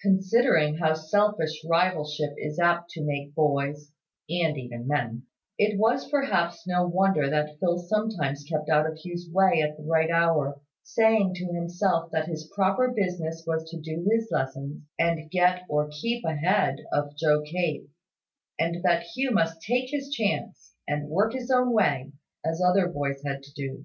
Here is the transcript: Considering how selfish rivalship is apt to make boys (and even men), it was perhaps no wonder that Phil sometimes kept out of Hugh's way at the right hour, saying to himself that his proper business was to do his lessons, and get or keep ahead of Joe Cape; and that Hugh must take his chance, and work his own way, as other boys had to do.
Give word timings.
Considering 0.00 0.78
how 0.78 0.94
selfish 0.94 1.62
rivalship 1.68 2.32
is 2.38 2.58
apt 2.58 2.88
to 2.88 3.04
make 3.04 3.34
boys 3.34 3.92
(and 4.30 4.56
even 4.56 4.88
men), 4.88 5.24
it 5.58 5.78
was 5.78 6.08
perhaps 6.10 6.66
no 6.66 6.86
wonder 6.86 7.28
that 7.28 7.58
Phil 7.60 7.76
sometimes 7.78 8.44
kept 8.48 8.70
out 8.70 8.86
of 8.86 8.96
Hugh's 9.04 9.28
way 9.30 9.60
at 9.60 9.76
the 9.76 9.82
right 9.84 10.10
hour, 10.10 10.62
saying 10.82 11.34
to 11.34 11.44
himself 11.52 12.10
that 12.10 12.24
his 12.26 12.50
proper 12.54 12.88
business 12.90 13.44
was 13.46 13.68
to 13.68 13.78
do 13.78 14.08
his 14.10 14.28
lessons, 14.30 14.82
and 14.98 15.30
get 15.30 15.64
or 15.68 15.90
keep 16.00 16.24
ahead 16.24 16.78
of 16.90 17.14
Joe 17.18 17.42
Cape; 17.42 17.90
and 18.58 18.82
that 18.82 19.02
Hugh 19.14 19.32
must 19.32 19.60
take 19.60 19.90
his 19.90 20.08
chance, 20.08 20.72
and 20.88 21.10
work 21.10 21.34
his 21.34 21.50
own 21.50 21.70
way, 21.70 22.12
as 22.42 22.62
other 22.62 22.88
boys 22.88 23.22
had 23.26 23.42
to 23.42 23.52
do. 23.52 23.84